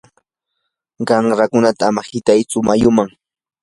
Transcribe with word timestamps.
qanrakunata 1.07 1.83
ama 1.89 2.01
qitaychu 2.09 2.57
mayuman. 2.67 3.09